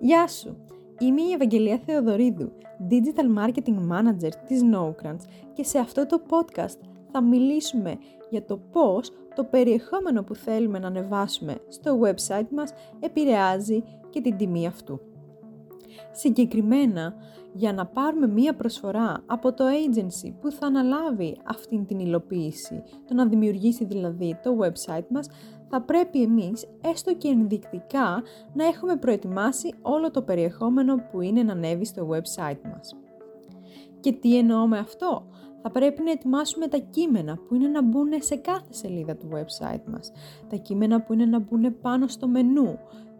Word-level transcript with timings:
Γεια 0.00 0.28
σου! 0.28 0.56
Είμαι 0.98 1.22
η 1.22 1.32
Ευαγγελία 1.32 1.80
Θεοδωρίδου, 1.86 2.52
Digital 2.90 3.38
Marketing 3.38 3.92
Manager 3.92 4.30
της 4.46 4.62
NoCrunch 4.74 5.20
και 5.52 5.64
σε 5.64 5.78
αυτό 5.78 6.06
το 6.06 6.20
podcast 6.28 6.78
θα 7.12 7.22
μιλήσουμε 7.22 7.98
για 8.30 8.44
το 8.44 8.56
πώς 8.56 9.12
το 9.34 9.44
περιεχόμενο 9.44 10.22
που 10.22 10.34
θέλουμε 10.34 10.78
να 10.78 10.86
ανεβάσουμε 10.86 11.56
στο 11.68 12.00
website 12.00 12.48
μας 12.50 12.72
επηρεάζει 13.00 13.82
και 14.10 14.20
την 14.20 14.36
τιμή 14.36 14.66
αυτού. 14.66 15.00
Συγκεκριμένα, 16.12 17.14
για 17.52 17.72
να 17.72 17.86
πάρουμε 17.86 18.26
μία 18.26 18.54
προσφορά 18.54 19.22
από 19.26 19.52
το 19.52 19.64
agency 19.64 20.32
που 20.40 20.50
θα 20.50 20.66
αναλάβει 20.66 21.36
αυτήν 21.44 21.86
την 21.86 21.98
υλοποίηση, 21.98 22.82
το 23.08 23.14
να 23.14 23.26
δημιουργήσει 23.26 23.84
δηλαδή 23.84 24.38
το 24.42 24.56
website 24.60 25.06
μας, 25.08 25.28
θα 25.68 25.80
πρέπει 25.80 26.22
εμείς 26.22 26.66
έστω 26.80 27.14
και 27.14 27.28
ενδεικτικά 27.28 28.22
να 28.52 28.64
έχουμε 28.64 28.96
προετοιμάσει 28.96 29.74
όλο 29.82 30.10
το 30.10 30.22
περιεχόμενο 30.22 30.96
που 31.10 31.20
είναι 31.20 31.42
να 31.42 31.52
ανέβει 31.52 31.84
στο 31.84 32.08
website 32.08 32.60
μας. 32.72 32.96
Και 34.00 34.12
τι 34.12 34.38
εννοώ 34.38 34.66
με 34.66 34.78
αυτό; 34.78 35.26
Θα 35.62 35.70
πρέπει 35.70 36.02
να 36.02 36.10
ετοιμάσουμε 36.10 36.66
τα 36.66 36.78
κείμενα 36.78 37.38
που 37.48 37.54
είναι 37.54 37.68
να 37.68 37.82
μπουν 37.82 38.08
σε 38.18 38.36
κάθε 38.36 38.72
σελίδα 38.72 39.16
του 39.16 39.28
website 39.32 39.82
μας. 39.92 40.12
Τα 40.48 40.56
κείμενα 40.56 41.02
που 41.02 41.12
είναι 41.12 41.26
να 41.26 41.38
μπουν 41.38 41.80
πάνω 41.80 42.06
στο 42.06 42.28
μενού, 42.28 42.78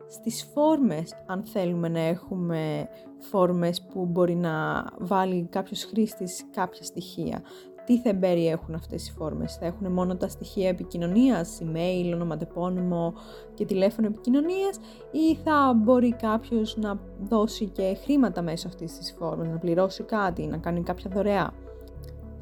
στις 0.08 0.50
φόρμες 0.54 1.14
αν 1.26 1.44
θέλουμε 1.44 1.88
να 1.88 2.00
έχουμε 2.00 2.88
φόρμες 3.18 3.82
που 3.82 4.06
μπορεί 4.06 4.34
να 4.34 4.84
βάλει 4.98 5.48
κάποιος 5.50 5.84
χρήστης 5.84 6.44
κάποια 6.50 6.84
στοιχεία. 6.84 7.42
Τι 7.84 7.98
θα 7.98 8.14
περιέχουν 8.14 8.74
αυτές 8.74 9.08
οι 9.08 9.12
φόρμες, 9.12 9.56
θα 9.56 9.66
έχουν 9.66 9.92
μόνο 9.92 10.16
τα 10.16 10.28
στοιχεία 10.28 10.68
επικοινωνίας, 10.68 11.58
email, 11.62 12.12
ονοματεπώνυμο 12.14 13.14
και 13.54 13.64
τηλέφωνο 13.64 14.06
επικοινωνίας 14.06 14.78
ή 15.10 15.34
θα 15.34 15.72
μπορεί 15.76 16.12
κάποιος 16.14 16.76
να 16.76 17.00
δώσει 17.28 17.66
και 17.66 17.96
χρήματα 18.02 18.42
μέσω 18.42 18.68
αυτής 18.68 18.98
της 18.98 19.14
φόρμες, 19.18 19.48
να 19.48 19.58
πληρώσει 19.58 20.02
κάτι, 20.02 20.46
να 20.46 20.56
κάνει 20.56 20.82
κάποια 20.82 21.10
δωρεά; 21.14 21.52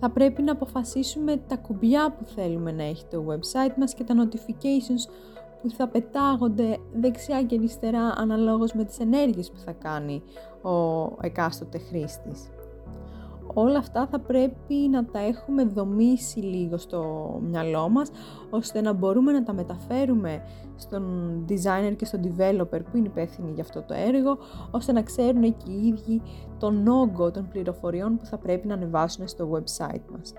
Θα 0.01 0.11
πρέπει 0.11 0.43
να 0.43 0.53
αποφασίσουμε 0.53 1.37
τα 1.37 1.57
κουμπιά 1.57 2.13
που 2.19 2.25
θέλουμε 2.25 2.73
να 2.73 2.83
έχει 2.83 3.05
το 3.07 3.25
website 3.29 3.75
μας 3.77 3.95
και 3.95 4.05
τα 4.05 4.15
notifications 4.15 5.11
που 5.63 5.71
θα 5.71 5.89
πετάγονται 5.89 6.79
δεξιά 6.95 7.43
και 7.43 7.57
αριστερά 7.57 8.13
αναλόγως 8.17 8.73
με 8.73 8.85
τις 8.85 8.99
ενέργειες 8.99 9.51
που 9.51 9.59
θα 9.59 9.73
κάνει 9.73 10.23
ο 10.63 11.05
εκάστοτε 11.21 11.79
χρήστης. 11.79 12.51
Όλα 13.55 13.79
αυτά 13.79 14.07
θα 14.07 14.21
πρέπει 14.21 14.75
να 14.75 15.05
τα 15.05 15.19
έχουμε 15.19 15.65
δομήσει 15.65 16.39
λίγο 16.39 16.77
στο 16.77 17.31
μυαλό 17.43 17.89
μας, 17.89 18.11
ώστε 18.51 18.81
να 18.81 18.93
μπορούμε 18.93 19.33
να 19.33 19.43
τα 19.43 19.53
μεταφέρουμε 19.53 20.43
στον 20.77 21.05
designer 21.49 21.97
και 21.97 22.05
στον 22.05 22.21
developer 22.23 22.81
που 22.91 22.97
είναι 22.97 23.07
υπεύθυνοι 23.07 23.51
για 23.55 23.63
αυτό 23.63 23.83
το 23.83 23.95
έργο, 23.95 24.39
ώστε 24.71 24.93
να 24.93 25.03
ξέρουν 25.03 25.43
και 25.43 25.71
οι 25.71 25.87
ίδιοι 25.87 26.23
τον 26.59 26.89
όγκο 26.89 27.31
των 27.31 27.49
πληροφοριών 27.49 28.17
που 28.17 28.25
θα 28.25 28.39
πρέπει 28.39 28.67
να 28.67 28.75
ανεβάσουν 28.75 29.29
στο 29.29 29.51
website 29.53 30.03
μας. 30.19 30.33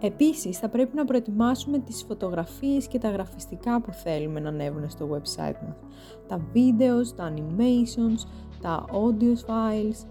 Επίσης 0.00 0.58
θα 0.58 0.68
πρέπει 0.68 0.96
να 0.96 1.04
προετοιμάσουμε 1.04 1.78
τις 1.78 2.04
φωτογραφίες 2.08 2.86
και 2.86 2.98
τα 2.98 3.10
γραφιστικά 3.10 3.80
που 3.80 3.92
θέλουμε 3.92 4.40
να 4.40 4.48
ανέβουν 4.48 4.90
στο 4.90 5.08
website 5.12 5.56
μας. 5.66 5.76
Τα 6.28 6.40
videos, 6.54 7.14
τα 7.16 7.32
animations, 7.34 8.28
τα 8.62 8.84
audio 8.92 9.34
files, 9.50 10.06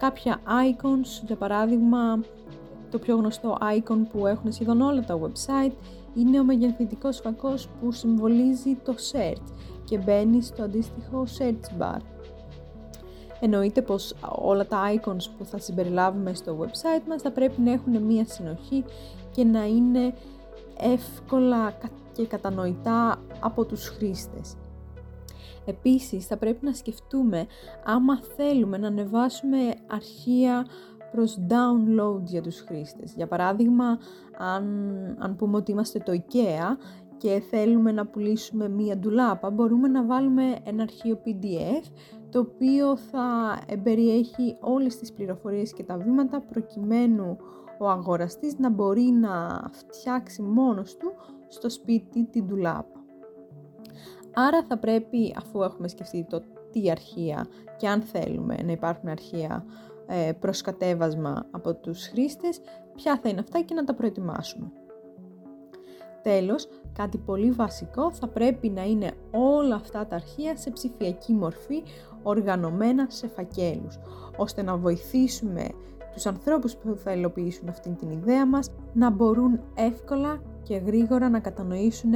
κάποια 0.00 0.40
icons, 0.46 1.24
για 1.26 1.36
παράδειγμα 1.36 2.20
το 2.90 2.98
πιο 2.98 3.16
γνωστό 3.16 3.58
icon 3.76 3.98
που 4.12 4.26
έχουν 4.26 4.52
σχεδόν 4.52 4.80
όλα 4.80 5.04
τα 5.04 5.20
website 5.20 5.72
είναι 6.14 6.40
ο 6.40 6.44
μεγενθητικός 6.44 7.20
φακός 7.20 7.68
που 7.68 7.92
συμβολίζει 7.92 8.74
το 8.74 8.94
search 9.12 9.52
και 9.84 9.98
μπαίνει 9.98 10.42
στο 10.42 10.62
αντίστοιχο 10.62 11.26
search 11.38 11.82
bar. 11.82 11.98
Εννοείται 13.40 13.82
πως 13.82 14.14
όλα 14.38 14.66
τα 14.66 14.82
icons 14.94 15.24
που 15.38 15.44
θα 15.44 15.58
συμπεριλάβουμε 15.58 16.34
στο 16.34 16.58
website 16.60 17.02
μας 17.08 17.22
θα 17.22 17.30
πρέπει 17.30 17.60
να 17.60 17.72
έχουν 17.72 18.02
μία 18.02 18.24
συνοχή 18.26 18.84
και 19.30 19.44
να 19.44 19.64
είναι 19.64 20.14
εύκολα 20.78 21.72
και 22.12 22.26
κατανοητά 22.26 23.22
από 23.40 23.64
τους 23.64 23.88
χρήστες. 23.88 24.56
Επίσης 25.64 26.26
θα 26.26 26.36
πρέπει 26.36 26.64
να 26.64 26.72
σκεφτούμε 26.72 27.46
άμα 27.84 28.20
θέλουμε 28.36 28.78
να 28.78 28.86
ανεβάσουμε 28.86 29.58
αρχεία 29.86 30.66
προς 31.12 31.38
download 31.48 32.22
για 32.22 32.42
τους 32.42 32.60
χρήστες. 32.60 33.12
Για 33.16 33.26
παράδειγμα, 33.26 33.98
αν, 34.38 34.64
αν 35.18 35.36
πούμε 35.36 35.56
ότι 35.56 35.70
είμαστε 35.70 35.98
το 35.98 36.12
IKEA 36.12 36.76
και 37.16 37.42
θέλουμε 37.50 37.92
να 37.92 38.06
πουλήσουμε 38.06 38.68
μία 38.68 38.96
ντουλάπα, 38.96 39.50
μπορούμε 39.50 39.88
να 39.88 40.04
βάλουμε 40.04 40.56
ένα 40.64 40.82
αρχείο 40.82 41.20
PDF 41.24 41.90
το 42.30 42.38
οποίο 42.38 42.96
θα 42.96 43.58
περιέχει 43.82 44.56
όλες 44.60 44.96
τις 44.96 45.12
πληροφορίες 45.12 45.72
και 45.72 45.82
τα 45.82 45.96
βήματα 45.96 46.40
προκειμένου 46.40 47.36
ο 47.78 47.88
αγοραστής 47.88 48.58
να 48.58 48.70
μπορεί 48.70 49.02
να 49.02 49.64
φτιάξει 49.72 50.42
μόνος 50.42 50.96
του 50.96 51.12
στο 51.48 51.70
σπίτι 51.70 52.24
την 52.24 52.46
ντουλάπα. 52.46 53.04
Άρα 54.34 54.64
θα 54.68 54.78
πρέπει, 54.78 55.34
αφού 55.36 55.62
έχουμε 55.62 55.88
σκεφτεί 55.88 56.26
το 56.28 56.42
τι 56.72 56.90
αρχεία 56.90 57.46
και 57.76 57.88
αν 57.88 58.02
θέλουμε 58.02 58.56
να 58.64 58.72
υπάρχουν 58.72 59.08
αρχεία 59.08 59.64
ε, 60.06 60.32
προς 60.40 60.60
κατέβασμα 60.60 61.46
από 61.50 61.74
τους 61.74 62.06
χρήστες, 62.06 62.60
ποια 62.94 63.18
θα 63.22 63.28
είναι 63.28 63.40
αυτά 63.40 63.60
και 63.60 63.74
να 63.74 63.84
τα 63.84 63.94
προετοιμάσουμε. 63.94 64.72
Τέλος, 66.22 66.68
κάτι 66.92 67.18
πολύ 67.18 67.50
βασικό 67.50 68.12
θα 68.12 68.28
πρέπει 68.28 68.68
να 68.68 68.82
είναι 68.82 69.12
όλα 69.30 69.74
αυτά 69.74 70.06
τα 70.06 70.14
αρχεία 70.14 70.56
σε 70.56 70.70
ψηφιακή 70.70 71.32
μορφή 71.32 71.82
οργανωμένα 72.22 73.06
σε 73.08 73.28
φακέλους, 73.28 73.98
ώστε 74.36 74.62
να 74.62 74.76
βοηθήσουμε 74.76 75.68
τους 76.12 76.26
ανθρώπους 76.26 76.76
που 76.76 76.96
θα 76.96 77.12
υλοποιήσουν 77.12 77.68
αυτή 77.68 77.90
την 77.90 78.10
ιδέα 78.10 78.46
μας 78.46 78.70
να 78.92 79.10
μπορούν 79.10 79.60
εύκολα 79.74 80.42
και 80.62 80.76
γρήγορα 80.76 81.28
να 81.28 81.40
κατανοήσουν 81.40 82.12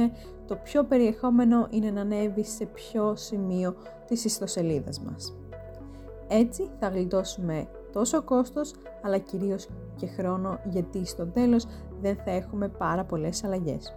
το 0.47 0.55
ποιο 0.55 0.83
περιεχόμενο 0.83 1.67
είναι 1.69 1.91
να 1.91 2.01
ανέβει 2.01 2.43
σε 2.43 2.65
ποιο 2.65 3.15
σημείο 3.15 3.75
της 4.07 4.25
ιστοσελίδας 4.25 4.99
μας. 4.99 5.35
Έτσι 6.27 6.69
θα 6.79 6.87
γλιτώσουμε 6.87 7.67
τόσο 7.95 8.23
κόστος 8.23 8.73
αλλά 9.01 9.17
κυρίως 9.17 9.67
και 9.95 10.07
χρόνο 10.07 10.59
γιατί 10.69 11.05
στο 11.05 11.25
τέλος 11.25 11.65
δεν 12.01 12.15
θα 12.15 12.31
έχουμε 12.31 12.67
πάρα 12.67 13.03
πολλές 13.03 13.43
αλλαγές. 13.43 13.93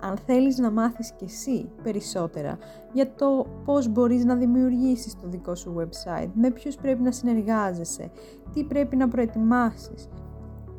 Αν 0.00 0.16
θέλεις 0.16 0.58
να 0.58 0.70
μάθεις 0.70 1.12
και 1.12 1.24
εσύ 1.24 1.70
περισσότερα 1.82 2.58
για 2.92 3.14
το 3.14 3.46
πώς 3.64 3.88
μπορείς 3.88 4.24
να 4.24 4.34
δημιουργήσεις 4.34 5.14
το 5.14 5.28
δικό 5.28 5.54
σου 5.54 5.74
website, 5.78 6.30
με 6.34 6.50
ποιους 6.50 6.76
πρέπει 6.76 7.02
να 7.02 7.12
συνεργάζεσαι, 7.12 8.10
τι 8.52 8.64
πρέπει 8.64 8.96
να 8.96 9.08
προετοιμάσεις 9.08 10.08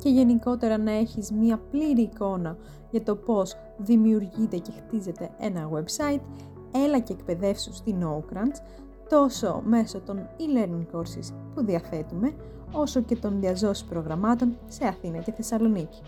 και 0.02 0.08
γενικότερα 0.08 0.78
να 0.78 0.90
έχεις 0.90 1.32
μία 1.32 1.60
πλήρη 1.70 2.02
εικόνα 2.02 2.56
για 2.90 3.02
το 3.02 3.16
πώς 3.16 3.56
δημιουργείται 3.76 4.56
και 4.56 4.70
χτίζεται 4.70 5.30
ένα 5.38 5.70
website, 5.70 6.20
έλα 6.84 6.98
και 6.98 7.12
εκπαιδεύσου 7.12 7.74
στη 7.74 7.96
NoCrunch, 8.00 8.56
τόσο 9.10 9.62
μέσω 9.64 10.00
των 10.00 10.28
e-learning 10.38 10.96
courses 10.96 11.34
που 11.54 11.64
διαθέτουμε, 11.64 12.34
όσο 12.72 13.00
και 13.00 13.16
των 13.16 13.40
διαζώσεις 13.40 13.84
προγραμμάτων 13.84 14.58
σε 14.68 14.86
Αθήνα 14.86 15.18
και 15.18 15.32
Θεσσαλονίκη. 15.32 16.00